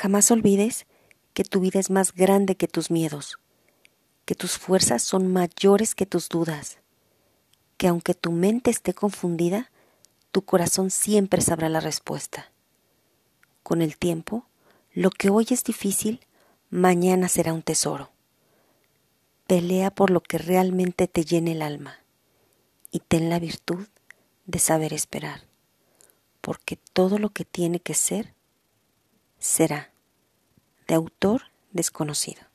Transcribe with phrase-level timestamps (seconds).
[0.00, 0.86] Jamás olvides
[1.34, 3.38] que tu vida es más grande que tus miedos,
[4.24, 6.78] que tus fuerzas son mayores que tus dudas,
[7.76, 9.70] que aunque tu mente esté confundida,
[10.32, 12.50] tu corazón siempre sabrá la respuesta.
[13.62, 14.46] Con el tiempo,
[14.94, 16.20] lo que hoy es difícil,
[16.70, 18.10] mañana será un tesoro.
[19.46, 21.98] Pelea por lo que realmente te llene el alma
[22.90, 23.86] y ten la virtud
[24.46, 25.42] de saber esperar,
[26.40, 28.32] porque todo lo que tiene que ser,
[29.40, 29.90] será.
[30.86, 32.49] De autor desconocido.